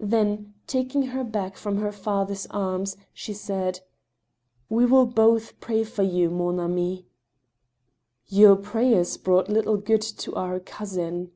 Then, 0.00 0.54
taking 0.66 1.02
her 1.14 1.22
back 1.22 1.56
from 1.56 1.76
her 1.76 1.92
father's 1.92 2.44
arms, 2.46 2.96
she 3.14 3.32
said:" 3.32 3.78
We 4.68 4.84
will 4.84 5.06
both 5.06 5.60
pray 5.60 5.84
for 5.84 6.02
yt>u, 6.02 6.28
man 6.28 6.58
ami"" 6.58 7.06
Your 8.40 8.56
prayers 8.56 9.16
brought 9.16 9.48
little 9.48 9.76
good 9.76 10.02
to 10.02 10.34
our 10.34 10.58
cousin." 10.58 11.30